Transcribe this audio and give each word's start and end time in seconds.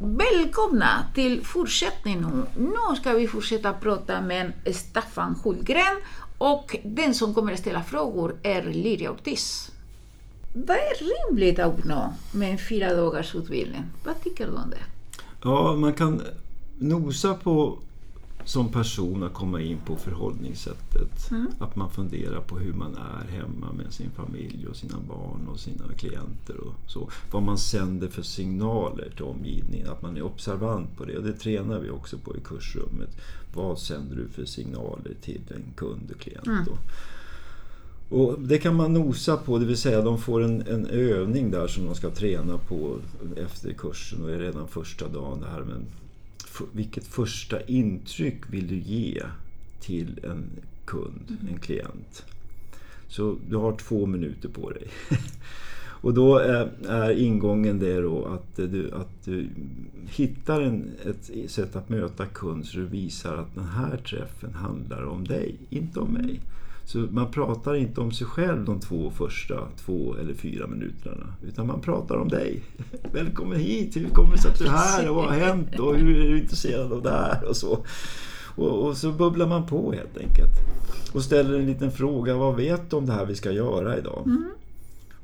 Välkomna 0.00 1.06
till 1.14 1.44
fortsättningen. 1.44 2.46
nu. 2.56 2.62
Nu 2.64 2.96
ska 2.96 3.12
vi 3.12 3.28
fortsätta 3.28 3.72
prata 3.72 4.20
med 4.20 4.52
Staffan 4.74 5.36
Hultgren 5.44 5.96
och 6.38 6.76
den 6.84 7.14
som 7.14 7.34
kommer 7.34 7.52
att 7.52 7.58
ställa 7.58 7.82
frågor 7.82 8.36
är 8.42 8.62
Liria 8.62 9.10
Ortiz. 9.10 9.70
Vad 10.54 10.76
är 10.76 11.28
rimligt 11.30 11.58
att 11.58 11.78
uppnå 11.78 12.14
med 12.32 12.50
en 12.50 12.58
fyra 12.58 12.94
dagars 12.94 13.34
utbildning? 13.34 13.84
Vad 14.04 14.22
tycker 14.24 14.46
du 14.46 14.52
om 14.52 14.70
det? 14.70 14.82
Ja, 15.42 15.76
man 15.76 15.92
kan 15.92 16.22
nosa 16.78 17.34
på 17.34 17.78
som 18.48 18.68
person 18.68 19.22
att 19.22 19.34
komma 19.34 19.60
in 19.60 19.78
på 19.86 19.96
förhållningssättet. 19.96 21.30
Mm. 21.30 21.46
Att 21.58 21.76
man 21.76 21.90
funderar 21.90 22.40
på 22.40 22.58
hur 22.58 22.72
man 22.72 22.94
är 22.96 23.32
hemma 23.32 23.72
med 23.72 23.92
sin 23.92 24.10
familj 24.10 24.66
och 24.70 24.76
sina 24.76 24.96
barn 25.08 25.48
och 25.48 25.60
sina 25.60 25.84
klienter. 25.96 26.56
och 26.60 26.74
så. 26.90 27.10
Vad 27.30 27.42
man 27.42 27.58
sänder 27.58 28.08
för 28.08 28.22
signaler 28.22 29.10
till 29.16 29.24
omgivningen. 29.24 29.88
Att 29.88 30.02
man 30.02 30.16
är 30.16 30.22
observant 30.22 30.96
på 30.96 31.04
det. 31.04 31.16
Och 31.16 31.24
det 31.24 31.32
tränar 31.32 31.78
vi 31.80 31.90
också 31.90 32.18
på 32.18 32.36
i 32.36 32.40
kursrummet. 32.40 33.10
Vad 33.54 33.78
sänder 33.78 34.16
du 34.16 34.28
för 34.28 34.44
signaler 34.44 35.14
till 35.22 35.40
en 35.50 35.64
kund 35.76 36.10
och 36.14 36.20
klient? 36.20 36.46
Mm. 36.46 36.64
Och 38.10 38.40
det 38.40 38.58
kan 38.58 38.74
man 38.76 38.92
nosa 38.92 39.36
på, 39.36 39.58
det 39.58 39.64
vill 39.66 39.76
säga 39.76 40.02
de 40.02 40.18
får 40.18 40.42
en, 40.44 40.60
en 40.66 40.86
övning 40.86 41.50
där 41.50 41.66
som 41.66 41.86
de 41.86 41.94
ska 41.94 42.10
träna 42.10 42.58
på 42.58 42.96
efter 43.36 43.72
kursen 43.72 44.22
och 44.22 44.28
redan 44.28 44.68
första 44.68 45.08
dagen 45.08 45.40
det 45.40 45.46
här 45.50 45.60
men 45.62 45.86
f- 45.88 46.02
vilket 46.72 47.06
första 47.06 47.62
intryck 47.62 48.40
vill 48.50 48.66
du 48.66 48.78
ge 48.78 49.22
till 49.80 50.20
en 50.24 50.44
kund, 50.84 51.36
en 51.50 51.58
klient? 51.58 52.24
Så 53.08 53.36
du 53.48 53.56
har 53.56 53.76
två 53.76 54.06
minuter 54.06 54.48
på 54.48 54.70
dig. 54.70 54.88
Och 56.00 56.14
då 56.14 56.38
är, 56.38 56.70
är 56.88 57.10
ingången 57.10 57.78
det 57.78 58.00
då 58.00 58.24
att 58.24 58.56
du, 58.56 58.90
att 58.92 59.24
du 59.24 59.48
hittar 60.08 60.60
en, 60.60 60.90
ett 61.04 61.50
sätt 61.50 61.76
att 61.76 61.88
möta 61.88 62.26
kund 62.26 62.66
så 62.66 62.78
du 62.78 62.84
visar 62.84 63.36
att 63.36 63.54
den 63.54 63.64
här 63.64 63.96
träffen 63.96 64.54
handlar 64.54 65.02
om 65.02 65.24
dig, 65.24 65.56
inte 65.70 66.00
om 66.00 66.12
mig. 66.12 66.40
Så 66.88 66.98
man 66.98 67.30
pratar 67.30 67.74
inte 67.74 68.00
om 68.00 68.12
sig 68.12 68.26
själv 68.26 68.64
de 68.64 68.80
två 68.80 69.10
första 69.10 69.68
två 69.76 70.16
eller 70.20 70.34
fyra 70.34 70.66
minuterna. 70.66 71.26
Utan 71.46 71.66
man 71.66 71.80
pratar 71.80 72.16
om 72.16 72.28
dig. 72.28 72.62
Välkommen 73.12 73.58
hit, 73.58 73.96
hur 73.96 74.08
kommer 74.08 74.32
det 74.32 74.38
sig 74.38 74.50
att 74.50 74.58
du 74.58 74.64
är 74.64 74.70
här 74.70 75.08
och 75.08 75.16
vad 75.16 75.24
har 75.24 75.32
hänt 75.32 75.78
och 75.78 75.96
hur 75.96 76.20
är 76.20 76.30
du 76.30 76.40
intresserad 76.40 76.92
av 76.92 77.02
det 77.02 77.10
här 77.10 77.44
och 77.48 77.56
så. 77.56 77.84
Och, 78.56 78.86
och 78.86 78.96
så 78.96 79.12
bubblar 79.12 79.46
man 79.46 79.66
på 79.66 79.92
helt 79.92 80.16
enkelt. 80.16 80.52
Och 81.12 81.22
ställer 81.22 81.58
en 81.58 81.66
liten 81.66 81.92
fråga, 81.92 82.36
vad 82.36 82.56
vet 82.56 82.90
du 82.90 82.96
om 82.96 83.06
det 83.06 83.12
här 83.12 83.26
vi 83.26 83.34
ska 83.34 83.50
göra 83.50 83.98
idag? 83.98 84.28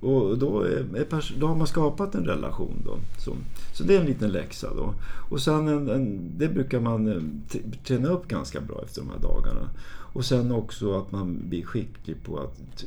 Och 0.01 0.39
då, 0.39 0.63
är, 0.63 0.85
då 1.41 1.47
har 1.47 1.57
man 1.57 1.67
skapat 1.67 2.15
en 2.15 2.25
relation. 2.25 2.83
Då, 2.85 2.99
så, 3.19 3.33
så 3.73 3.85
det 3.85 3.97
är 3.97 4.01
en 4.01 4.07
liten 4.07 4.33
läxa. 4.33 4.75
Då. 4.75 4.95
Och 5.31 5.41
sen 5.41 5.69
en, 5.69 5.89
en, 5.89 6.33
det 6.39 6.49
brukar 6.49 6.81
man 6.81 7.09
eh, 7.09 7.23
träna 7.87 8.09
upp 8.09 8.29
ganska 8.29 8.61
bra 8.61 8.83
efter 8.85 9.01
de 9.01 9.11
här 9.11 9.19
dagarna. 9.19 9.69
Och 10.15 10.25
sen 10.25 10.53
också 10.53 10.99
att 10.99 11.13
man 11.13 11.49
blir 11.49 11.65
skicklig 11.65 12.23
på 12.23 12.39
att 12.39 12.85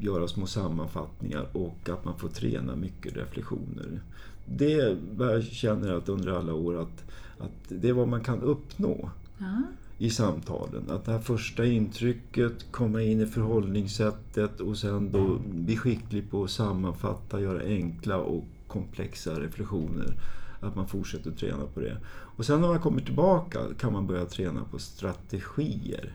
göra 0.00 0.28
små 0.28 0.46
sammanfattningar 0.46 1.46
och 1.52 1.88
att 1.88 2.04
man 2.04 2.18
får 2.18 2.28
träna 2.28 2.76
mycket 2.76 3.16
reflektioner. 3.16 4.00
Det 4.46 4.96
jag 5.18 5.44
känner 5.44 5.94
att 5.94 6.08
under 6.08 6.32
alla 6.32 6.54
år 6.54 6.80
att, 6.80 7.04
att 7.38 7.52
det 7.68 7.88
är 7.88 7.92
vad 7.92 8.08
man 8.08 8.24
kan 8.24 8.40
uppnå 8.42 9.10
Ja. 9.38 9.62
i 9.98 10.10
samtalen. 10.10 10.90
Att 10.90 11.04
det 11.04 11.12
här 11.12 11.18
första 11.18 11.64
intrycket, 11.64 12.66
komma 12.70 13.02
in 13.02 13.20
i 13.20 13.26
förhållningssättet 13.26 14.60
och 14.60 14.78
sen 14.78 15.12
då 15.12 15.38
bli 15.50 15.76
skicklig 15.76 16.30
på 16.30 16.44
att 16.44 16.50
sammanfatta, 16.50 17.40
göra 17.40 17.62
enkla 17.62 18.16
och 18.16 18.44
komplexa 18.66 19.40
reflektioner. 19.40 20.14
Att 20.60 20.76
man 20.76 20.88
fortsätter 20.88 21.30
träna 21.30 21.64
på 21.74 21.80
det. 21.80 21.96
Och 22.08 22.46
sen 22.46 22.60
när 22.60 22.68
man 22.68 22.80
kommer 22.80 23.00
tillbaka 23.00 23.60
kan 23.78 23.92
man 23.92 24.06
börja 24.06 24.24
träna 24.24 24.64
på 24.70 24.78
strategier. 24.78 26.12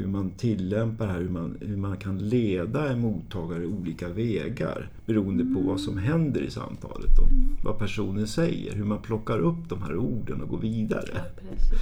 Hur 0.00 0.06
man 0.06 0.30
tillämpar 0.30 1.06
det 1.06 1.12
här, 1.12 1.20
hur 1.20 1.28
man, 1.28 1.58
hur 1.60 1.76
man 1.76 1.96
kan 1.96 2.18
leda 2.18 2.88
en 2.88 3.00
mottagare 3.00 3.66
olika 3.66 4.08
vägar 4.08 4.90
beroende 5.06 5.44
på 5.54 5.60
vad 5.60 5.80
som 5.80 5.98
händer 5.98 6.40
i 6.40 6.50
samtalet. 6.50 7.16
Då. 7.16 7.22
Vad 7.64 7.78
personen 7.78 8.28
säger, 8.28 8.74
hur 8.74 8.84
man 8.84 9.02
plockar 9.02 9.38
upp 9.38 9.68
de 9.68 9.82
här 9.82 9.96
orden 9.96 10.42
och 10.42 10.48
går 10.48 10.58
vidare. 10.58 11.24
Precis. 11.50 11.78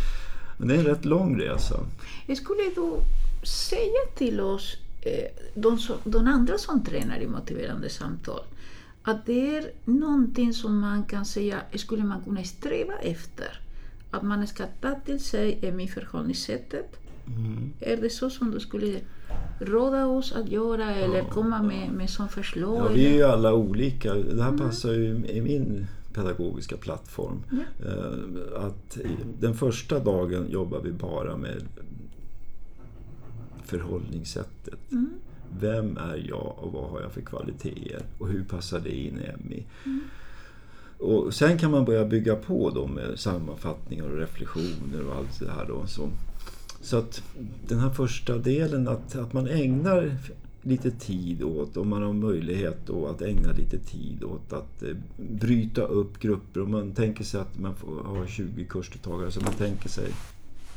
Men 0.59 0.69
det 0.69 0.75
är 0.75 0.79
en 0.79 0.85
rätt 0.85 1.05
lång 1.05 1.41
resa. 1.41 1.81
Skulle 2.37 2.63
du 2.75 3.01
säga 3.47 4.01
till 4.17 4.41
oss, 4.41 4.77
eh, 5.01 5.31
de, 5.55 5.79
som, 5.79 5.97
de 6.05 6.27
andra 6.27 6.59
som 6.59 6.85
tränar 6.85 7.21
i 7.21 7.27
motiverande 7.27 7.89
samtal, 7.89 8.41
att 9.03 9.27
det 9.27 9.57
är 9.57 9.71
någonting 9.85 10.53
som 10.53 10.81
man 10.81 11.05
kan 11.05 11.25
säga, 11.25 11.61
skulle 11.75 12.05
man 12.05 12.25
kunna 12.25 12.45
sträva 12.45 12.95
efter? 12.95 13.61
Att 14.11 14.23
man 14.23 14.47
ska 14.47 14.65
ta 14.81 14.95
till 14.95 15.21
sig 15.21 15.59
eh, 15.63 15.75
förhållningssättet? 17.37 17.73
Är 17.81 17.97
det 17.97 18.11
så 18.11 18.31
som 18.31 18.51
du 18.51 18.61
skulle 18.61 19.01
råda 19.61 20.07
oss 20.07 20.33
att 20.33 20.49
göra 20.49 20.95
eller 20.95 21.25
komma 21.25 21.63
med, 21.63 21.91
med 21.93 22.11
som 22.11 22.29
förslag? 22.29 22.77
Ja, 22.77 22.89
vi 22.95 23.07
är 23.07 23.13
ju 23.15 23.23
alla 23.23 23.55
olika. 23.55 24.15
Det 24.15 24.43
här 24.43 24.59
passar 24.59 24.93
ju 24.93 25.27
i 25.27 25.41
min 25.41 25.87
pedagogiska 26.15 26.77
plattform. 26.77 27.43
Ja. 27.51 27.87
Eh, 27.89 28.65
Att 28.67 28.99
den 29.41 29.55
första 29.55 29.99
dagen 29.99 30.51
jobbar 30.51 30.81
vi 30.81 30.93
bara 30.93 31.37
med 31.37 31.63
förhållningssättet. 33.65 34.79
Vem 35.61 35.97
är 35.97 36.25
jag 36.29 36.55
och 36.59 36.73
vad 36.73 36.91
har 36.91 37.01
jag 37.01 37.13
för 37.13 37.21
kvaliteter? 37.21 38.03
Och 38.19 38.29
hur 38.29 38.45
passar 38.45 38.81
det 38.81 38.97
in 38.97 39.19
i 39.19 39.49
MI? 39.49 39.65
Och 40.99 41.35
sen 41.35 41.59
kan 41.59 41.71
man 41.71 41.85
börja 41.85 42.05
bygga 42.05 42.37
på 42.37 42.71
då 42.71 42.87
med 42.87 43.19
sammanfattningar 43.19 44.05
och 44.05 44.19
reflektioner 44.19 45.07
och 45.09 45.17
allt 45.17 45.41
det 45.41 45.51
här. 45.51 45.67
Då, 45.69 45.87
så. 45.87 46.09
Så 46.81 46.97
att 46.97 47.23
den 47.69 47.79
här 47.79 47.91
första 47.91 48.39
delen, 48.39 48.89
att, 48.89 49.17
att 49.17 49.33
man 49.33 49.47
ägnar 49.47 50.17
lite 50.63 50.91
tid 50.91 51.43
åt, 51.43 51.77
om 51.77 51.89
man 51.89 52.03
har 52.03 52.13
möjlighet 52.13 52.79
då 52.87 53.07
att 53.07 53.23
ägna 53.23 53.53
lite 53.53 53.79
tid 53.79 54.25
åt 54.25 54.53
att 54.53 54.83
eh, 54.83 54.97
bryta 55.17 55.83
upp 55.83 56.19
grupper. 56.19 56.63
Om 56.63 56.71
man 56.71 56.93
tänker 56.93 57.25
sig 57.25 57.41
att 57.41 57.59
man 57.59 57.75
får 57.75 58.05
ha 58.05 58.27
20 58.27 58.65
kursdeltagare, 58.65 59.31
så 59.31 59.41
man 59.41 59.53
tänker 59.53 59.89
sig 59.89 60.11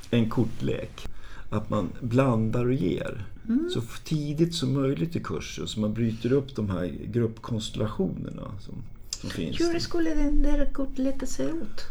en 0.09 0.29
kortlek. 0.29 1.07
Att 1.49 1.69
man 1.69 1.89
blandar 2.01 2.65
och 2.65 2.73
ger. 2.73 3.25
Så 3.73 3.81
tidigt 4.03 4.55
som 4.55 4.73
möjligt 4.73 5.15
i 5.15 5.19
kursen, 5.19 5.67
så 5.67 5.79
man 5.79 5.93
bryter 5.93 6.31
upp 6.31 6.55
de 6.55 6.69
här 6.69 6.85
gruppkonstellationerna 7.05 8.51
som, 8.59 8.75
som 9.09 9.29
finns. 9.29 9.61
Hur 9.61 9.79
skulle 9.79 10.15
den 10.15 10.41
där 10.41 10.65
kortleken 10.73 11.27
se 11.27 11.43
ut? 11.43 11.85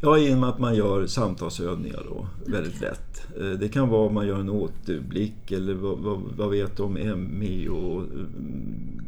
Ja, 0.00 0.18
genom 0.18 0.44
att 0.44 0.58
man 0.58 0.74
gör 0.74 1.06
samtalsövningar 1.06 2.02
då, 2.08 2.26
väldigt 2.46 2.80
lätt. 2.80 3.26
Eh, 3.40 3.50
Det 3.50 3.68
kan 3.68 3.88
vara 3.88 4.12
man 4.12 4.26
gör 4.26 4.40
en 4.40 4.48
återblick 4.48 5.52
eller 5.52 5.74
vad, 5.74 5.98
vad, 5.98 6.20
vad 6.36 6.50
vet 6.50 6.76
du 6.76 6.82
om 6.82 6.94
MI 7.38 7.68
och 7.68 8.02
mm, 8.02 9.00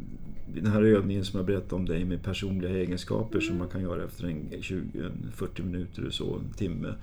den 0.54 0.66
här 0.66 0.82
övningen 0.82 1.24
som 1.24 1.36
jag 1.38 1.46
berättade 1.46 1.74
om 1.74 1.86
dig 1.86 2.04
med 2.04 2.22
personliga 2.22 2.70
egenskaper 2.70 3.40
som 3.40 3.58
man 3.58 3.68
kan 3.68 3.82
göra 3.82 4.04
efter 4.04 4.24
en 4.24 4.62
20, 4.62 4.98
en 4.98 5.32
40 5.34 5.62
minuter 5.62 6.00
eller 6.02 6.10
så, 6.10 6.34
en 6.34 6.52
timme. 6.56 6.94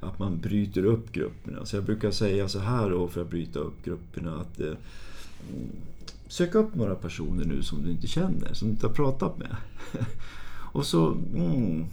Att 0.00 0.18
man 0.18 0.38
bryter 0.38 0.84
upp 0.84 1.12
grupperna. 1.12 1.64
Så 1.64 1.76
jag 1.76 1.84
brukar 1.84 2.10
säga 2.10 2.48
så 2.48 2.58
här 2.58 2.90
då 2.90 3.08
för 3.08 3.20
att 3.22 3.30
bryta 3.30 3.58
upp 3.58 3.84
grupperna 3.84 4.40
att 4.40 4.60
eh, 4.60 4.66
mm, 4.66 5.70
sök 6.28 6.54
upp 6.54 6.74
några 6.74 6.94
personer 6.94 7.44
nu 7.44 7.62
som 7.62 7.82
du 7.82 7.90
inte 7.90 8.06
känner, 8.06 8.54
som 8.54 8.68
du 8.68 8.74
inte 8.74 8.86
har 8.86 8.94
pratat 8.94 9.38
med. 9.38 9.56
och 10.72 10.86
så 10.86 11.16
mm, 11.34 11.84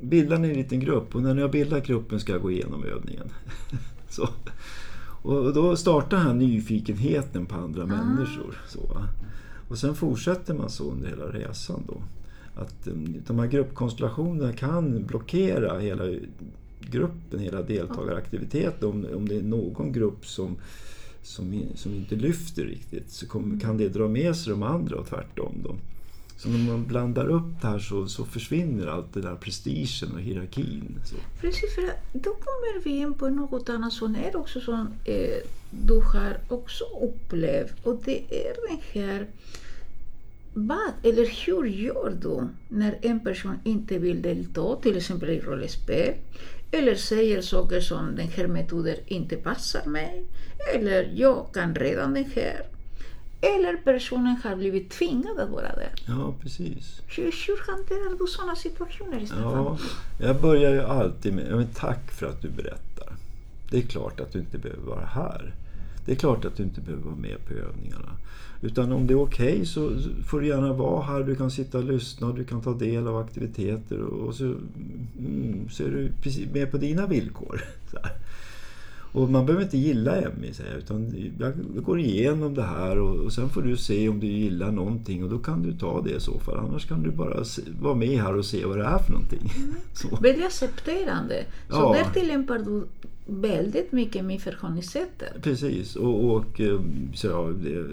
bildar 0.00 0.38
ni 0.38 0.48
en 0.48 0.54
liten 0.54 0.80
grupp 0.80 1.14
och 1.14 1.22
när 1.22 1.34
ni 1.34 1.42
har 1.42 1.48
bildat 1.48 1.86
gruppen 1.86 2.20
ska 2.20 2.32
jag 2.32 2.42
gå 2.42 2.50
igenom 2.50 2.84
övningen. 2.84 3.30
så. 4.08 4.28
Och 5.22 5.54
då 5.54 5.76
startar 5.76 6.16
här 6.16 6.34
nyfikenheten 6.34 7.46
på 7.46 7.54
andra 7.54 7.86
människor. 7.86 8.56
Så, 8.68 9.06
och 9.68 9.78
sen 9.78 9.94
fortsätter 9.94 10.54
man 10.54 10.70
så 10.70 10.90
under 10.90 11.08
hela 11.08 11.24
resan. 11.24 11.82
Då. 11.86 12.02
Att 12.54 12.88
um, 12.88 13.22
de 13.26 13.38
här 13.38 13.46
gruppkonstellationerna 13.46 14.52
kan 14.52 15.06
blockera 15.06 15.78
hela 15.78 16.04
gruppen, 16.80 17.40
hela 17.40 17.62
deltagaraktiviteten. 17.62 18.88
Om, 18.88 19.06
om 19.14 19.28
det 19.28 19.36
är 19.36 19.42
någon 19.42 19.92
grupp 19.92 20.26
som, 20.26 20.56
som, 21.22 21.62
som 21.74 21.94
inte 21.94 22.16
lyfter 22.16 22.64
riktigt 22.64 23.10
så 23.10 23.26
kommer, 23.26 23.60
kan 23.60 23.76
det 23.76 23.88
dra 23.88 24.08
med 24.08 24.36
sig 24.36 24.50
de 24.50 24.62
andra 24.62 24.96
och 24.96 25.06
tvärtom. 25.06 25.54
Då. 25.64 25.76
Så 26.36 26.48
när 26.48 26.58
man 26.58 26.86
blandar 26.86 27.28
upp 27.28 27.60
det 27.60 27.66
här 27.66 27.78
så, 27.78 28.06
så 28.06 28.24
försvinner 28.24 28.86
allt 28.86 29.14
det 29.14 29.20
där 29.20 29.34
prestigen 29.34 30.12
och 30.14 30.20
hierarkin. 30.20 31.00
Så. 31.04 31.16
Precis, 31.40 31.74
för 31.74 31.84
då 32.12 32.30
kommer 32.30 32.84
vi 32.84 32.90
in 32.90 33.14
på 33.14 33.28
något 33.28 33.68
annat 33.68 33.92
som 33.92 34.16
är 34.16 34.36
också 34.36 34.60
som 34.60 34.88
eh, 35.04 35.38
du 35.70 35.94
har 35.94 36.38
också 36.48 36.84
upplevt 36.84 37.86
och 37.86 38.02
det 38.04 38.22
är 38.30 38.54
den 38.68 38.78
här 38.92 39.26
vad 40.58 40.92
eller 41.02 41.46
hur 41.46 41.64
gör 41.66 42.18
du 42.20 42.48
när 42.68 42.98
en 43.02 43.20
person 43.20 43.58
inte 43.64 43.98
vill 43.98 44.22
delta, 44.22 44.76
till 44.76 44.96
exempel 44.96 45.30
i 45.30 45.40
rollspel, 45.40 46.14
eller 46.70 46.94
säger 46.94 47.40
saker 47.40 47.80
som 47.80 48.16
den 48.16 48.28
här 48.28 48.46
metoden 48.46 48.96
inte 49.06 49.36
passar 49.36 49.86
mig, 49.86 50.24
eller 50.74 51.12
jag 51.14 51.46
kan 51.54 51.74
redan 51.74 52.14
den 52.14 52.24
här. 52.24 52.66
Eller 53.40 53.76
personen 53.76 54.36
har 54.44 54.56
blivit 54.56 54.90
tvingad 54.90 55.38
att 55.38 55.50
vara 55.50 55.74
där. 55.74 55.92
Ja, 56.06 56.34
precis. 56.42 57.02
Hur, 57.06 57.24
hur 57.24 57.72
hanterar 57.72 58.18
du 58.18 58.26
sådana 58.26 58.56
situationer, 58.56 59.26
Stefan? 59.26 59.42
Ja, 59.42 59.78
jag 60.18 60.40
börjar 60.40 60.72
ju 60.72 60.80
alltid 60.80 61.34
med 61.34 61.50
men 61.50 61.66
tack 61.74 62.10
för 62.10 62.26
att 62.26 62.42
du 62.42 62.48
berättar. 62.48 63.12
Det 63.70 63.78
är 63.78 63.82
klart 63.82 64.20
att 64.20 64.32
du 64.32 64.38
inte 64.38 64.58
behöver 64.58 64.82
vara 64.82 65.06
här. 65.06 65.54
Det 66.04 66.12
är 66.12 66.16
klart 66.16 66.44
att 66.44 66.56
du 66.56 66.62
inte 66.62 66.80
behöver 66.80 67.04
vara 67.04 67.16
med 67.16 67.36
på 67.48 67.54
övningarna. 67.54 68.10
Utan 68.60 68.92
om 68.92 69.06
det 69.06 69.14
är 69.14 69.20
okej 69.20 69.52
okay, 69.52 69.64
så 69.64 69.90
får 70.26 70.40
du 70.40 70.46
gärna 70.46 70.72
vara 70.72 71.02
här. 71.02 71.22
Du 71.22 71.36
kan 71.36 71.50
sitta 71.50 71.78
och 71.78 71.84
lyssna, 71.84 72.32
du 72.32 72.44
kan 72.44 72.60
ta 72.60 72.74
del 72.74 73.06
av 73.06 73.16
aktiviteter 73.16 74.00
och 74.00 74.34
så, 74.34 74.44
mm, 74.44 75.68
så 75.70 75.84
är 75.84 75.88
du 75.88 76.12
med 76.52 76.70
på 76.70 76.76
dina 76.76 77.06
villkor. 77.06 77.64
Och 79.16 79.30
man 79.30 79.46
behöver 79.46 79.64
inte 79.64 79.78
gilla 79.78 80.22
MI, 80.40 80.52
säger 80.52 80.76
utan 80.76 81.14
jag 81.38 81.84
går 81.84 82.00
igenom 82.00 82.54
det 82.54 82.62
här 82.62 82.98
och, 82.98 83.24
och 83.24 83.32
sen 83.32 83.48
får 83.48 83.62
du 83.62 83.76
se 83.76 84.08
om 84.08 84.20
du 84.20 84.26
gillar 84.26 84.72
någonting 84.72 85.24
och 85.24 85.30
då 85.30 85.38
kan 85.38 85.62
du 85.62 85.72
ta 85.72 86.02
det 86.02 86.10
i 86.10 86.20
så 86.20 86.38
fall. 86.38 86.56
Annars 86.56 86.88
kan 86.88 87.02
du 87.02 87.10
bara 87.10 87.44
se, 87.44 87.62
vara 87.80 87.94
med 87.94 88.08
här 88.08 88.36
och 88.36 88.44
se 88.44 88.64
vad 88.64 88.78
det 88.78 88.84
är 88.84 88.98
för 88.98 89.12
någonting. 89.12 89.52
Mm. 89.56 89.74
Väldigt 90.22 90.46
accepterande. 90.46 91.44
Så 91.68 91.76
ja. 91.76 91.92
där 91.92 92.20
tillämpar 92.20 92.58
du 92.58 92.86
väldigt 93.26 93.92
mycket 93.92 94.24
med 94.24 94.40
förhållningssättet. 94.40 95.42
Precis, 95.42 95.96
och, 95.96 96.36
och 96.36 96.60
eh, 96.60 96.80
så 97.14 97.26
ja, 97.26 97.40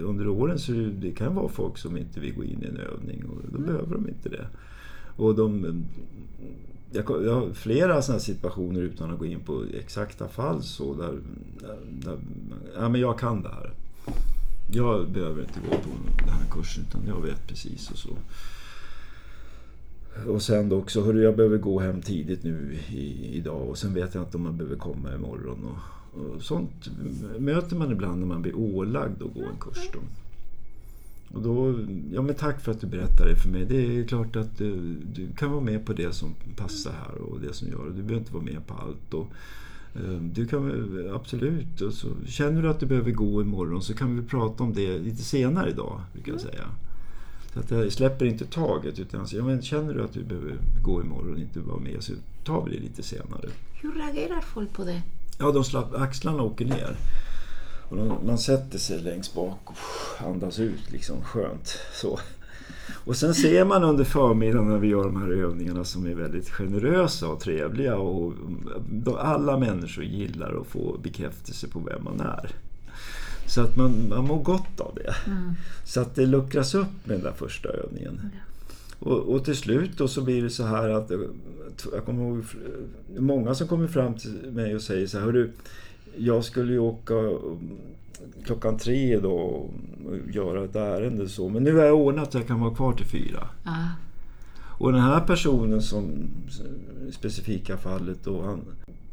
under 0.04 0.28
åren 0.28 0.60
så 0.60 0.72
det 0.72 1.12
kan 1.12 1.36
vara 1.36 1.50
folk 1.50 1.78
som 1.78 1.98
inte 1.98 2.19
vill 2.19 2.36
gå 2.36 2.44
in 2.44 2.64
i 2.64 2.66
en 2.66 2.78
övning 2.78 3.24
och 3.26 3.42
då 3.52 3.58
mm. 3.58 3.68
behöver 3.68 3.96
de 3.96 4.08
inte 4.08 4.30
det. 4.30 4.48
Och 5.16 5.36
de, 5.36 5.84
jag, 6.94 7.25
jag 7.25 7.34
har 7.34 7.54
flera 7.54 8.01
sådana 8.01 8.19
situationer 8.19 8.81
utan 8.81 9.12
att 9.12 9.19
gå 9.19 9.25
in 9.25 9.40
på 9.40 9.63
exakta 9.74 10.28
fall 10.28 10.63
så 10.63 10.94
där, 10.94 11.19
där, 11.60 11.78
där 11.92 12.18
ja, 12.75 12.90
men 12.90 13.01
jag 13.01 13.19
kan 13.19 13.44
det 13.44 13.50
här. 13.50 13.72
Jag 14.72 15.10
behöver 15.10 15.42
inte 15.42 15.60
gå 15.69 15.75
på 15.75 15.90
den 16.18 16.30
här 16.30 16.51
kursen 16.51 16.84
utan 16.90 17.01
jag 17.07 17.22
vet 17.22 17.48
precis 17.48 17.92
och 17.92 17.98
så. 17.98 18.10
Och 20.28 20.42
sen 20.42 20.72
också, 20.72 21.04
hörru 21.04 21.24
jag 21.24 21.36
behöver 21.36 21.57
gå 21.57 21.80
hem 21.80 22.01
tidigt 22.01 22.44
nu 22.44 22.78
i, 22.90 23.38
idag 23.38 23.69
och 23.69 23.78
sen 23.78 23.94
vet 23.94 24.16
jag 24.16 24.24
inte 24.24 24.38
om 24.38 24.45
jag 24.45 24.54
behöver 24.54 24.75
komma 24.75 25.16
imorgon. 25.16 25.66
Och, 25.66 26.22
och 26.22 26.42
sånt 26.42 26.90
möter 27.38 27.75
man 27.75 27.92
ibland 27.92 28.19
när 28.19 28.28
man 28.28 28.42
blir 28.42 28.57
ålagd 28.57 29.24
att 29.24 29.34
gå 29.34 29.42
en 29.42 29.60
kurs. 29.60 29.90
Då. 29.94 30.00
Och 31.33 31.41
då, 31.41 31.80
ja 32.12 32.21
men 32.21 32.35
tack 32.35 32.62
för 32.62 32.71
att 32.71 32.81
du 32.81 32.88
berättar 32.88 33.25
det 33.25 33.35
för 33.35 33.50
mig. 33.50 33.65
Det 33.65 34.00
är 34.00 34.03
klart 34.03 34.35
att 34.35 34.57
du, 34.57 34.95
du 35.13 35.27
kan 35.38 35.51
vara 35.51 35.62
med 35.62 35.85
på 35.85 35.94
det 35.94 36.13
som 36.13 36.35
passar 36.56 36.91
här 36.91 37.21
och 37.21 37.39
det 37.39 37.53
som 37.53 37.68
gör. 37.68 37.85
Du 37.85 38.03
behöver 38.03 38.18
inte 38.18 38.33
vara 38.33 38.44
med 38.44 38.68
på 38.68 38.74
allt. 38.74 39.13
Och, 39.13 39.27
eh, 39.95 40.21
du 40.21 40.47
kan 40.47 41.12
absolut, 41.13 41.81
och 41.81 41.94
så, 41.94 42.07
känner 42.27 42.62
du 42.62 42.69
att 42.69 42.80
du 42.80 42.85
behöver 42.85 43.12
gå 43.12 43.41
imorgon 43.41 43.81
så 43.81 43.94
kan 43.94 44.15
vi 44.15 44.27
prata 44.27 44.63
om 44.63 44.74
det 44.74 44.97
lite 44.97 45.24
senare 45.24 45.69
idag, 45.69 46.01
brukar 46.13 46.31
jag 46.31 46.41
säga. 46.41 46.69
Så 47.53 47.59
att 47.59 47.71
jag 47.71 47.91
släpper 47.91 48.25
inte 48.25 48.45
taget 48.45 49.00
utan 49.00 49.19
jag 49.19 49.30
säger, 49.30 49.44
ja, 49.44 49.47
men 49.47 49.62
känner 49.62 49.94
du 49.94 50.03
att 50.03 50.13
du 50.13 50.24
behöver 50.24 50.57
gå 50.83 51.01
imorgon 51.01 51.33
och 51.33 51.39
inte 51.39 51.59
vara 51.59 51.80
med 51.80 52.03
så 52.03 52.13
tar 52.44 52.65
vi 52.65 52.75
det 52.75 52.81
lite 52.81 53.03
senare. 53.03 53.50
Hur 53.81 53.94
reagerar 53.94 54.41
folk 54.41 54.74
på 54.74 54.83
det? 54.83 55.01
Ja, 55.39 55.51
de 55.51 55.63
slapp, 55.63 55.95
axlarna 55.95 56.44
åker 56.44 56.65
ner. 56.65 56.97
Och 57.89 58.25
man 58.25 58.38
sätter 58.38 58.80
sig 58.80 59.00
längst 59.00 59.35
bak 59.35 59.59
och 59.65 60.27
andas 60.27 60.59
ut 60.59 60.91
liksom 60.91 61.24
skönt. 61.24 61.77
Så. 61.94 62.19
Och 63.06 63.15
sen 63.15 63.33
ser 63.33 63.65
man 63.65 63.83
under 63.83 64.03
förmiddagen 64.03 64.69
när 64.69 64.77
vi 64.77 64.88
gör 64.88 65.03
de 65.03 65.21
här 65.21 65.31
övningarna 65.31 65.83
som 65.83 66.06
är 66.06 66.13
väldigt 66.13 66.50
generösa 66.50 67.27
och 67.27 67.39
trevliga 67.39 67.95
och 67.97 68.33
alla 69.18 69.57
människor 69.57 70.03
gillar 70.03 70.62
att 70.62 70.68
få 70.68 70.97
bekräftelse 71.03 71.68
på 71.68 71.80
vem 71.80 72.03
man 72.03 72.21
är. 72.21 72.51
Så 73.47 73.62
att 73.62 73.77
man, 73.77 74.09
man 74.09 74.27
mår 74.27 74.44
gott 74.44 74.80
av 74.80 74.95
det. 74.95 75.15
Mm. 75.25 75.53
Så 75.85 76.01
att 76.01 76.15
det 76.15 76.25
luckras 76.25 76.75
upp 76.75 77.06
med 77.06 77.18
den 77.18 77.24
där 77.24 77.31
första 77.31 77.69
övningen. 77.69 78.21
Ja. 78.24 78.39
Och, 79.00 79.19
och, 79.19 79.45
till 79.45 79.56
slut 79.56 79.91
då 79.97 80.07
så 80.07 80.21
blir 80.21 80.41
det 80.41 80.50
så 80.50 80.63
här 80.63 80.89
att 80.89 81.12
jag 81.94 82.06
kommer 82.06 82.24
ihåg 82.24 82.44
många 83.18 83.56
som 83.56 83.68
kommer 83.68 83.88
fram 83.88 84.13
till 84.13 84.51
mig 84.51 84.75
och 84.75 84.81
säger 84.81 85.07
så 85.07 85.19
här, 85.19 85.50
jag 86.18 86.45
skulle 86.45 86.74
ju 86.74 86.80
åka 86.80 87.13
klockan 88.45 88.77
tre 88.77 89.19
då 89.19 89.33
och 89.33 89.71
göra 90.31 90.63
ett 90.63 90.75
ärende 90.75 91.30
så. 91.30 91.50
Men 91.50 91.63
nu 91.63 91.75
har 91.75 91.83
jag 91.83 92.00
ordnat 92.00 92.27
att 92.27 92.33
jag 92.33 92.48
kan 92.48 92.60
vara 92.60 92.75
kvar 92.75 92.94
till 92.94 93.06
fyra. 93.06 93.48
Ah. 93.63 93.88
Och 94.77 94.92
den 94.92 95.01
här 95.01 95.21
personen 95.21 95.81
som 95.81 96.30
specifika 97.12 97.77
fallet 97.77 98.18
då, 98.24 98.42
han, 98.42 98.62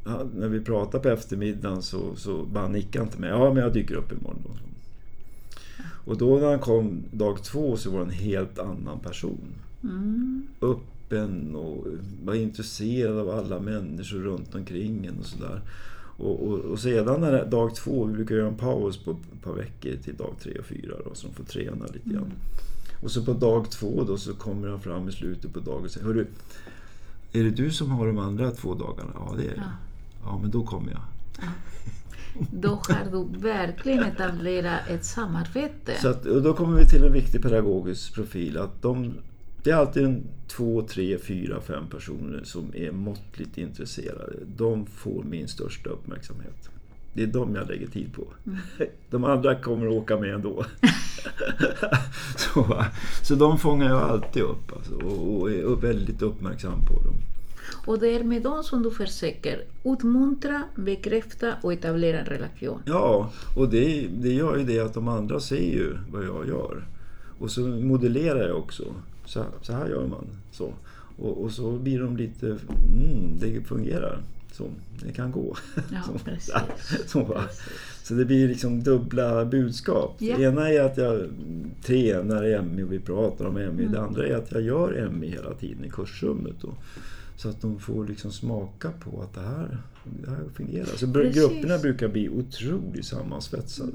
han, 0.04 0.30
när 0.36 0.48
vi 0.48 0.60
pratade 0.60 1.02
på 1.02 1.08
eftermiddagen 1.08 1.82
så, 1.82 2.16
så 2.16 2.44
bara 2.44 2.68
nickade 2.68 3.04
han 3.04 3.08
till 3.08 3.20
mig. 3.20 3.30
Ja, 3.30 3.52
men 3.54 3.62
jag 3.62 3.72
dyker 3.72 3.94
upp 3.94 4.12
imorgon. 4.12 4.42
Då. 4.44 4.50
Och 6.04 6.16
då 6.16 6.38
när 6.38 6.46
han 6.46 6.58
kom 6.58 7.02
dag 7.10 7.42
två 7.42 7.76
så 7.76 7.90
var 7.90 7.98
det 7.98 8.04
en 8.04 8.10
helt 8.10 8.58
annan 8.58 8.98
person. 8.98 9.54
Mm. 9.82 10.46
Öppen 10.60 11.54
och 11.54 11.86
var 12.24 12.34
intresserad 12.34 13.18
av 13.18 13.30
alla 13.30 13.60
människor 13.60 14.18
runt 14.18 14.54
omkring 14.54 15.06
en 15.06 15.18
och 15.18 15.26
sådär. 15.26 15.60
Och, 16.20 16.48
och, 16.48 16.58
och, 16.58 16.78
sedan 16.78 17.20
när 17.20 17.44
dag 17.44 17.74
två, 17.74 18.04
vi 18.04 18.12
brukar 18.12 18.34
göra 18.34 18.48
en 18.48 18.56
paus 18.56 18.96
på 19.04 19.10
ett 19.10 19.42
par 19.42 19.52
veckor 19.52 19.96
till 20.04 20.16
dag 20.16 20.34
tre 20.42 20.58
och 20.58 20.64
fyra 20.64 20.94
då, 21.04 21.14
så 21.14 21.26
de 21.26 21.34
får 21.34 21.44
träna 21.44 21.86
lite 21.86 22.08
grann. 22.08 22.22
Mm. 22.22 22.36
Och 23.02 23.10
så 23.10 23.24
på 23.24 23.32
dag 23.32 23.70
två 23.70 24.04
då 24.04 24.16
så 24.16 24.34
kommer 24.34 24.68
han 24.68 24.80
fram 24.80 25.08
i 25.08 25.12
slutet 25.12 25.52
på 25.52 25.60
dagen 25.60 25.84
och 25.84 25.90
säger 25.90 26.06
Hörru, 26.06 26.26
är 27.32 27.44
det 27.44 27.50
du 27.50 27.70
som 27.70 27.90
har 27.90 28.06
de 28.06 28.18
andra 28.18 28.50
två 28.50 28.74
dagarna? 28.74 29.10
Ja, 29.14 29.34
det 29.36 29.44
är 29.44 29.48
det. 29.48 29.54
Ja, 29.56 29.72
ja 30.24 30.38
men 30.42 30.50
då 30.50 30.64
kommer 30.64 30.90
jag. 30.90 31.02
Ja. 31.36 31.48
Då 32.52 32.68
har 32.68 33.10
du 33.12 33.38
verkligen 33.38 34.04
etablerat 34.04 34.88
ett 34.88 35.04
samarbete. 35.04 35.92
Så 36.02 36.08
att, 36.08 36.26
och 36.26 36.42
då 36.42 36.54
kommer 36.54 36.78
vi 36.78 36.86
till 36.86 37.04
en 37.04 37.12
viktig 37.12 37.42
pedagogisk 37.42 38.14
profil. 38.14 38.58
Att 38.58 38.82
de 38.82 39.14
det 39.62 39.70
är 39.70 39.74
alltid 39.74 40.04
en 40.04 40.22
två, 40.48 40.82
tre, 40.82 41.18
fyra, 41.18 41.60
fem 41.60 41.86
personer 41.86 42.40
som 42.44 42.72
är 42.74 42.92
måttligt 42.92 43.58
intresserade. 43.58 44.32
De 44.56 44.86
får 44.86 45.24
min 45.24 45.48
största 45.48 45.90
uppmärksamhet. 45.90 46.70
Det 47.12 47.22
är 47.22 47.26
de 47.26 47.54
jag 47.54 47.68
lägger 47.68 47.86
tid 47.86 48.12
på. 48.12 48.26
Mm. 48.46 48.58
De 49.10 49.24
andra 49.24 49.54
kommer 49.54 49.86
att 49.86 49.92
åka 49.92 50.16
med 50.16 50.34
ändå. 50.34 50.64
så, 52.36 52.84
så 53.22 53.34
de 53.34 53.58
fångar 53.58 53.88
jag 53.88 54.02
alltid 54.02 54.42
upp 54.42 54.72
alltså, 54.76 54.94
och, 54.94 55.50
är 55.50 55.80
väldigt 55.80 56.22
uppmärksam 56.22 56.86
på 56.86 56.94
dem. 56.94 57.14
Och 57.86 57.98
det 57.98 58.08
är 58.08 58.24
med 58.24 58.42
dem 58.42 58.64
som 58.64 58.82
du 58.82 58.90
försöker 58.90 59.64
utmuntra, 59.84 60.62
bekräfta 60.74 61.54
och 61.62 61.72
etablera 61.72 62.20
en 62.20 62.26
relation. 62.26 62.82
Ja, 62.84 63.30
och 63.56 63.68
det, 63.68 64.08
det 64.12 64.32
gör 64.32 64.56
ju 64.56 64.64
det 64.64 64.80
att 64.80 64.94
de 64.94 65.08
andra 65.08 65.40
ser 65.40 65.72
ju 65.72 65.96
vad 66.10 66.24
jag 66.24 66.48
gör. 66.48 66.84
Och 67.40 67.50
så 67.50 67.60
modellerar 67.60 68.48
jag 68.48 68.58
också. 68.58 68.84
Så, 69.24 69.44
så 69.62 69.72
här 69.72 69.88
gör 69.88 70.06
man. 70.06 70.26
Så. 70.52 70.72
Och, 71.18 71.42
och 71.42 71.52
så 71.52 71.72
blir 71.72 72.00
de 72.00 72.16
lite, 72.16 72.46
mm, 72.46 73.38
det 73.40 73.60
fungerar. 73.60 74.22
Så, 74.52 74.64
det 75.06 75.12
kan 75.12 75.32
gå. 75.32 75.56
Ja, 75.92 76.02
så, 76.06 76.18
precis. 76.24 76.54
Så, 77.06 77.24
precis. 77.24 77.62
så 78.02 78.14
det 78.14 78.24
blir 78.24 78.48
liksom 78.48 78.82
dubbla 78.82 79.44
budskap. 79.44 80.16
Ja. 80.18 80.36
Det 80.36 80.42
ena 80.42 80.68
är 80.68 80.80
att 80.80 80.96
jag 80.96 81.28
tränar 81.82 82.62
MI 82.62 82.82
och 82.82 82.92
vi 82.92 82.98
pratar 83.00 83.44
om 83.44 83.54
MI. 83.54 83.62
Mm. 83.62 83.92
Det 83.92 84.00
andra 84.00 84.26
är 84.26 84.34
att 84.34 84.52
jag 84.52 84.62
gör 84.62 85.08
MI 85.08 85.28
hela 85.30 85.54
tiden 85.54 85.84
i 85.84 85.90
kursrummet. 85.90 86.64
Och, 86.64 86.74
så 87.36 87.48
att 87.48 87.60
de 87.60 87.78
får 87.78 88.06
liksom 88.06 88.32
smaka 88.32 88.90
på 88.90 89.22
att 89.22 89.34
det 89.34 89.40
här, 89.40 89.78
det 90.04 90.30
här 90.30 90.44
fungerar. 90.54 90.96
Så 90.96 91.12
Precis. 91.12 91.36
grupperna 91.36 91.78
brukar 91.78 92.08
bli 92.08 92.28
otroligt 92.28 93.06
sammansvetsade. 93.06 93.92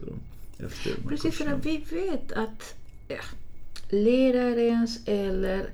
Efter 0.58 0.92
Precis, 1.08 1.36
för 1.36 1.60
vi 1.64 1.84
vet 1.90 2.32
att 2.32 2.75
ja, 3.08 3.22
lärarens 3.90 5.00
eller 5.06 5.70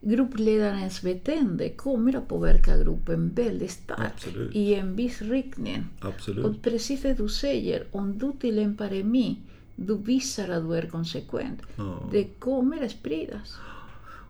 gruppledarens 0.00 1.02
beteende 1.02 1.68
kommer 1.68 2.16
att 2.16 2.28
påverka 2.28 2.78
gruppen 2.78 3.30
väldigt 3.34 3.70
starkt 3.70 4.26
Absolut. 4.26 4.54
i 4.54 4.74
en 4.74 4.96
viss 4.96 5.22
riktning. 5.22 5.84
Absolut. 6.00 6.44
Och 6.44 6.62
precis 6.62 7.02
det 7.02 7.14
du 7.14 7.28
säger, 7.28 7.84
om 7.90 8.18
du 8.18 8.32
tillämpar 8.40 8.92
EMI, 8.92 9.36
du 9.76 9.96
visar 9.96 10.48
att 10.48 10.68
du 10.68 10.76
är 10.76 10.86
konsekvent. 10.86 11.62
Ja. 11.76 12.08
Det 12.12 12.24
kommer 12.24 12.84
att 12.84 12.90
spridas. 12.90 13.56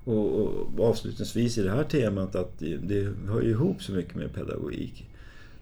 Och, 0.04 0.43
och, 0.43 0.81
avslutningsvis 0.81 1.59
i 1.59 1.62
det 1.62 1.71
här 1.71 1.85
temat 1.85 2.35
att 2.35 2.59
det, 2.59 2.76
det 2.76 3.12
hör 3.28 3.47
ihop 3.47 3.83
så 3.83 3.93
mycket 3.93 4.14
med 4.14 4.35
pedagogik. 4.35 5.07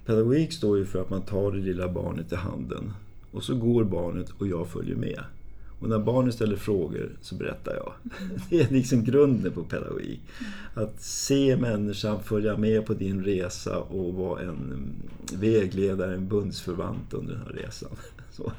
Pedagogik 0.06 0.52
står 0.52 0.78
ju 0.78 0.84
för 0.84 1.00
att 1.02 1.10
man 1.10 1.22
tar 1.22 1.52
det 1.52 1.58
lilla 1.58 1.88
barnet 1.88 2.32
i 2.32 2.36
handen 2.36 2.92
och 3.32 3.42
så 3.42 3.54
går 3.54 3.84
barnet 3.84 4.30
och 4.38 4.46
jag 4.46 4.68
följer 4.68 4.96
med. 4.96 5.20
Och 5.82 5.88
när 5.88 5.98
barnen 5.98 6.32
ställer 6.32 6.56
frågor 6.56 7.10
så 7.20 7.34
berättar 7.34 7.74
jag. 7.74 7.92
Det 8.50 8.60
är 8.60 8.70
liksom 8.70 9.04
grunden 9.04 9.52
på 9.52 9.64
pedagogik. 9.64 10.20
Att 10.74 11.02
se 11.02 11.56
människan, 11.56 12.22
följa 12.22 12.56
med 12.56 12.86
på 12.86 12.94
din 12.94 13.24
resa 13.24 13.78
och 13.78 14.14
vara 14.14 14.40
en 14.40 14.92
vägledare, 15.32 16.14
en 16.14 16.28
bundsförvant 16.28 17.14
under 17.14 17.34
den 17.34 17.42
här 17.42 17.52
resan. 17.52 17.90
Så. 18.32 18.52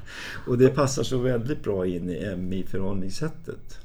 Och 0.46 0.58
det 0.58 0.68
passar 0.68 1.02
så 1.02 1.18
väldigt 1.18 1.62
bra 1.62 1.86
in 1.86 2.10
i 2.10 2.36
MI-förhållningssättet. 2.36 3.78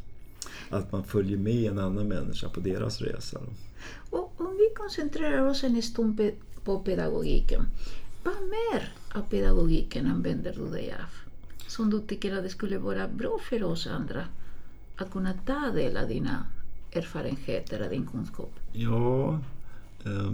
Att 0.69 0.91
man 0.91 1.03
följer 1.03 1.37
med 1.37 1.71
en 1.71 1.79
annan 1.79 2.07
människa 2.07 2.49
på 2.49 2.59
deras 2.59 3.01
resa. 3.01 3.39
Och 4.09 4.33
om 4.37 4.57
vi 4.57 4.75
koncentrerar 4.75 5.47
oss 5.47 5.63
en 5.63 5.81
stund 5.81 6.31
på 6.63 6.79
pedagogiken. 6.79 7.61
Vad 8.23 8.35
mer 8.35 8.93
av 9.15 9.21
pedagogiken 9.29 10.05
använder 10.05 10.53
du 10.53 10.71
dig 10.71 10.91
av? 10.91 11.28
Som 11.69 11.89
du 11.89 12.01
tycker 12.01 12.37
att 12.37 12.43
det 12.43 12.49
skulle 12.49 12.77
vara 12.77 13.07
bra 13.07 13.39
för 13.49 13.63
oss 13.63 13.87
andra 13.87 14.25
att 14.95 15.11
kunna 15.11 15.33
ta 15.45 15.71
del 15.71 15.97
av 15.97 16.07
dina 16.07 16.45
erfarenheter 16.93 17.83
och 17.83 17.89
din 17.89 18.07
kunskap? 18.07 18.51
Ja... 18.73 19.39
Eh, 20.05 20.33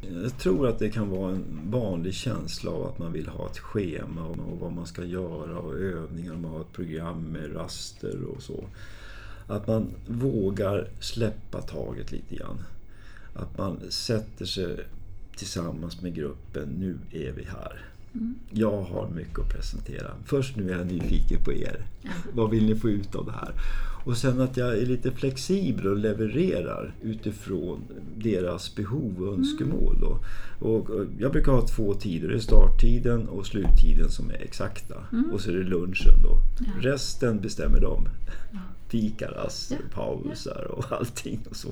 jag 0.00 0.38
tror 0.38 0.68
att 0.68 0.78
det 0.78 0.90
kan 0.90 1.10
vara 1.10 1.32
en 1.32 1.60
vanlig 1.70 2.14
känsla 2.14 2.70
av 2.70 2.86
att 2.86 2.98
man 2.98 3.12
vill 3.12 3.28
ha 3.28 3.46
ett 3.46 3.58
schema 3.58 4.26
och 4.26 4.58
vad 4.60 4.72
man 4.72 4.86
ska 4.86 5.04
göra 5.04 5.58
och 5.58 5.74
övningar, 5.74 6.34
man 6.34 6.50
har 6.50 6.60
ett 6.60 6.72
program 6.72 7.22
med 7.22 7.56
raster 7.56 8.24
och 8.24 8.42
så. 8.42 8.64
Att 9.46 9.66
man 9.66 9.86
vågar 10.06 10.88
släppa 11.00 11.60
taget 11.62 12.12
lite 12.12 12.34
grann. 12.34 12.58
Att 13.34 13.58
man 13.58 13.80
sätter 13.88 14.44
sig 14.44 14.84
tillsammans 15.36 16.02
med 16.02 16.14
gruppen, 16.14 16.68
nu 16.68 16.98
är 17.12 17.32
vi 17.32 17.44
här. 17.44 17.95
Mm. 18.16 18.34
Jag 18.50 18.82
har 18.82 19.08
mycket 19.08 19.38
att 19.38 19.48
presentera. 19.48 20.10
Först 20.24 20.56
nu 20.56 20.70
är 20.70 20.78
jag 20.78 20.86
nyfiken 20.86 21.44
på 21.44 21.52
er. 21.52 21.86
Vad 22.34 22.50
vill 22.50 22.66
ni 22.66 22.76
få 22.76 22.88
ut 22.88 23.14
av 23.14 23.26
det 23.26 23.32
här? 23.32 23.52
Och 24.06 24.16
sen 24.16 24.40
att 24.40 24.56
jag 24.56 24.78
är 24.78 24.86
lite 24.86 25.12
flexibel 25.12 25.86
och 25.86 25.96
levererar 25.96 26.94
utifrån 27.02 27.80
deras 28.16 28.74
behov 28.74 29.22
och 29.22 29.32
önskemål. 29.32 29.96
Då. 30.00 30.18
Och 30.66 30.88
jag 31.18 31.32
brukar 31.32 31.52
ha 31.52 31.66
två 31.66 31.94
tider. 31.94 32.28
Det 32.28 32.34
är 32.34 32.38
starttiden 32.38 33.28
och 33.28 33.46
sluttiden 33.46 34.10
som 34.10 34.30
är 34.30 34.42
exakta. 34.42 34.94
Mm. 35.12 35.30
Och 35.30 35.40
så 35.40 35.50
är 35.50 35.54
det 35.54 35.64
lunchen 35.64 36.22
då. 36.22 36.38
Ja. 36.58 36.90
Resten 36.90 37.40
bestämmer 37.40 37.80
de. 37.80 38.08
Ja. 38.52 38.58
Fikarast, 38.88 39.70
ja. 39.70 39.76
pausar 39.94 40.66
och 40.70 40.92
allting. 40.98 41.40
Och 41.50 41.56
så. 41.56 41.68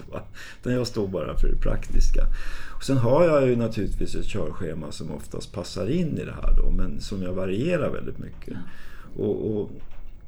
Utan 0.60 0.72
jag 0.72 0.86
står 0.86 1.08
bara 1.08 1.36
för 1.36 1.48
det 1.48 1.56
praktiska. 1.56 2.26
Och 2.76 2.84
sen 2.84 2.96
har 2.96 3.24
jag 3.24 3.48
ju 3.48 3.56
naturligtvis 3.56 4.14
ett 4.14 4.26
körschema 4.26 4.92
som 4.92 5.10
oftast 5.10 5.52
passar 5.52 5.90
in 5.90 6.18
i 6.18 6.24
det 6.24 6.34
här 6.42 6.56
då. 6.56 6.70
Men 6.70 7.00
som 7.00 7.22
jag 7.22 7.32
varierar 7.32 7.90
väldigt 7.90 8.18
mycket. 8.18 8.56
Och, 9.16 9.56
och 9.56 9.70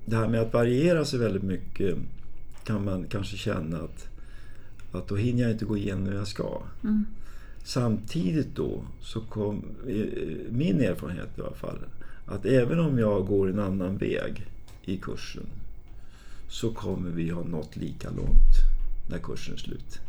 det 0.06 0.16
här 0.16 0.28
med 0.28 0.40
att 0.40 0.52
variera 0.52 1.04
sig 1.04 1.18
väldigt 1.18 1.42
mycket 1.42 1.96
kan 2.64 2.84
man 2.84 3.04
kanske 3.08 3.36
känna 3.36 3.76
att, 3.76 4.08
att 4.92 5.08
då 5.08 5.16
hinner 5.16 5.42
jag 5.42 5.52
inte 5.52 5.64
gå 5.64 5.76
igenom 5.76 6.04
det 6.04 6.14
jag 6.14 6.28
ska. 6.28 6.62
Mm. 6.84 7.06
Samtidigt 7.64 8.56
då 8.56 8.82
så 9.00 9.20
kom 9.20 9.64
min 10.50 10.80
erfarenhet 10.80 11.38
i 11.38 11.40
alla 11.40 11.54
fall 11.54 11.78
att 12.26 12.46
även 12.46 12.80
om 12.80 12.98
jag 12.98 13.26
går 13.26 13.50
en 13.50 13.58
annan 13.58 13.96
väg 13.96 14.46
i 14.84 14.96
kursen 14.96 15.46
så 16.48 16.70
kommer 16.70 17.10
vi 17.10 17.30
ha 17.30 17.44
nått 17.44 17.76
lika 17.76 18.10
långt 18.10 18.52
när 19.10 19.18
kursen 19.18 19.54
är 19.54 19.58
slut. 19.58 20.00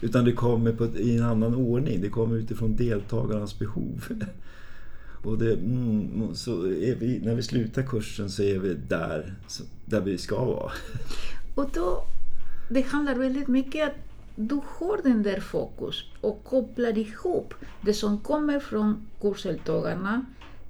Utan 0.00 0.24
det 0.24 0.32
kommer 0.32 0.72
på, 0.72 0.86
i 0.86 1.16
en 1.16 1.24
annan 1.24 1.54
ordning. 1.54 2.00
Det 2.00 2.08
kommer 2.08 2.36
utifrån 2.36 2.76
deltagarnas 2.76 3.58
behov. 3.58 4.04
Och 5.22 5.38
det, 5.38 5.52
mm, 5.52 6.34
så 6.34 6.56
vi, 6.56 7.20
när 7.24 7.34
vi 7.34 7.42
slutar 7.42 7.82
kursen 7.82 8.30
så 8.30 8.42
är 8.42 8.58
vi 8.58 8.74
där, 8.74 9.34
där 9.84 10.00
vi 10.00 10.18
ska 10.18 10.44
vara. 10.44 10.72
Och 11.54 11.70
då, 11.74 12.04
det 12.70 12.82
handlar 12.82 13.14
väldigt 13.14 13.48
mycket 13.48 13.82
om 13.82 13.88
att 13.88 13.94
du 14.36 14.60
har 14.64 15.02
den 15.02 15.22
där 15.22 15.40
fokus 15.40 16.04
och 16.20 16.44
kopplar 16.44 16.98
ihop 16.98 17.54
det 17.80 17.92
som 17.92 18.18
kommer 18.18 18.60
från 18.60 19.06
kursdeltagarna 19.20 20.24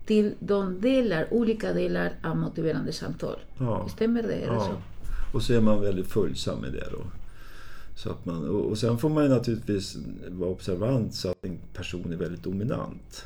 till 0.07 0.35
de 0.41 0.81
delar, 0.81 1.35
olika 1.35 1.73
delar 1.73 2.13
av 2.25 2.37
motiverande 2.37 2.93
samtal. 2.93 3.37
Ja. 3.59 3.89
Stämmer 3.89 4.23
det? 4.23 4.41
Ja. 4.47 4.61
så? 4.61 4.77
Och 5.37 5.43
så 5.43 5.55
är 5.55 5.61
man 5.61 5.81
väldigt 5.81 6.07
följsam 6.07 6.61
med 6.61 6.73
det 6.73 6.89
då. 6.93 7.03
Så 7.97 8.11
att 8.11 8.27
man, 8.27 8.49
och 8.49 8.79
sen 8.79 8.99
får 8.99 9.09
man 9.09 9.29
naturligtvis 9.29 9.97
vara 10.29 10.51
observant 10.51 11.15
så 11.15 11.31
att 11.31 11.45
en 11.45 11.59
person 11.75 12.13
är 12.13 12.17
väldigt 12.17 12.43
dominant. 12.43 13.25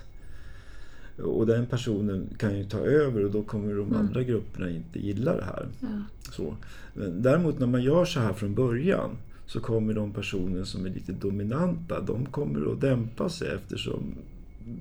Och 1.18 1.46
den 1.46 1.66
personen 1.66 2.26
kan 2.36 2.58
ju 2.58 2.64
ta 2.64 2.78
över 2.78 3.24
och 3.24 3.30
då 3.30 3.42
kommer 3.42 3.74
de 3.74 3.86
mm. 3.86 3.96
andra 3.96 4.22
grupperna 4.22 4.70
inte 4.70 4.98
gilla 4.98 5.36
det 5.36 5.44
här. 5.44 5.66
Ja. 5.80 5.88
Så. 6.32 6.56
Men 6.94 7.22
däremot 7.22 7.58
när 7.58 7.66
man 7.66 7.82
gör 7.82 8.04
så 8.04 8.20
här 8.20 8.32
från 8.32 8.54
början 8.54 9.10
så 9.46 9.60
kommer 9.60 9.94
de 9.94 10.12
personer 10.12 10.64
som 10.64 10.86
är 10.86 10.90
lite 10.90 11.12
dominanta, 11.12 12.00
de 12.00 12.26
kommer 12.26 12.72
att 12.72 12.80
dämpa 12.80 13.28
sig 13.28 13.48
eftersom 13.48 14.14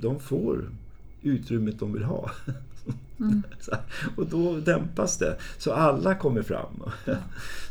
de 0.01 0.19
får 0.19 0.69
utrymmet 1.21 1.79
de 1.79 1.93
vill 1.93 2.03
ha. 2.03 2.31
Mm. 3.21 3.43
och 4.15 4.27
då 4.27 4.57
dämpas 4.57 5.17
det. 5.17 5.37
Så 5.57 5.73
alla 5.73 6.15
kommer 6.15 6.41
fram. 6.41 6.83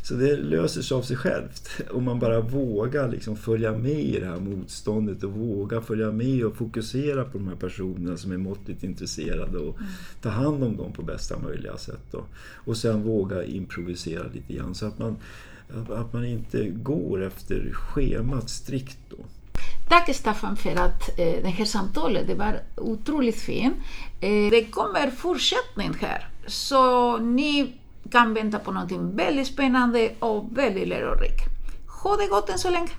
Så 0.03 0.13
det 0.13 0.37
löser 0.37 0.81
sig 0.81 0.97
av 0.97 1.01
sig 1.01 1.17
självt. 1.17 1.69
Om 1.89 2.03
man 2.03 2.19
bara 2.19 2.41
vågar 2.41 3.09
liksom 3.09 3.37
följa 3.37 3.71
med 3.71 3.99
i 3.99 4.19
det 4.19 4.25
här 4.25 4.39
motståndet 4.39 5.23
och 5.23 5.31
vågar 5.31 5.81
följa 5.81 6.11
med 6.11 6.45
och 6.45 6.55
fokusera 6.55 7.23
på 7.23 7.37
de 7.37 7.47
här 7.47 7.55
personerna 7.55 8.17
som 8.17 8.31
är 8.31 8.37
måttligt 8.37 8.83
intresserade 8.83 9.57
och 9.57 9.79
mm. 9.79 9.91
ta 10.21 10.29
hand 10.29 10.63
om 10.63 10.77
dem 10.77 10.93
på 10.93 11.03
bästa 11.03 11.39
möjliga 11.39 11.77
sätt. 11.77 12.03
Då. 12.11 12.23
Och 12.53 12.77
sen 12.77 13.03
våga 13.03 13.43
improvisera 13.43 14.23
lite 14.33 14.53
grann 14.53 14.75
så 14.75 14.85
att 14.85 14.99
man, 14.99 15.15
att 15.89 16.13
man 16.13 16.25
inte 16.25 16.69
går 16.69 17.23
efter 17.23 17.71
schemat 17.73 18.49
strikt. 18.49 18.99
Då. 19.09 19.17
Tack 19.91 20.15
Staffan 20.15 20.57
för 20.57 20.75
att 20.75 21.19
eh, 21.19 21.43
det 21.43 21.49
här 21.49 21.65
samtalet 21.65 22.27
det 22.27 22.35
var 22.35 22.61
otroligt 22.77 23.41
fint. 23.41 23.75
Eh, 24.21 24.51
det 24.51 24.71
kommer 24.71 25.11
fortsättning 25.11 25.93
här, 26.01 26.27
så 26.47 27.17
ni 27.17 27.73
kan 28.11 28.33
vänta 28.33 28.59
på 28.59 28.71
någonting 28.71 29.15
väldigt 29.15 29.47
spännande 29.47 30.11
och 30.19 30.57
väldigt 30.57 30.87
lärorikt. 30.87 31.45
Ha 32.03 32.17
det 32.17 32.27
gott 32.27 32.49
än 32.49 32.59
så 32.59 32.69
länge! 32.69 32.89